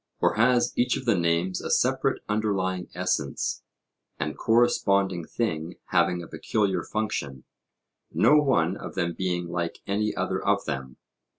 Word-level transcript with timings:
or 0.19 0.33
has 0.33 0.73
each 0.75 0.97
of 0.97 1.05
the 1.05 1.15
names 1.15 1.61
a 1.61 1.69
separate 1.69 2.23
underlying 2.27 2.89
essence 2.95 3.61
and 4.19 4.35
corresponding 4.35 5.23
thing 5.23 5.75
having 5.89 6.23
a 6.23 6.27
peculiar 6.27 6.81
function, 6.81 7.43
no 8.11 8.35
one 8.37 8.75
of 8.75 8.95
them 8.95 9.13
being 9.13 9.47
like 9.47 9.77
any 9.85 10.11
other 10.15 10.43
of 10.43 10.65
them? 10.65 10.97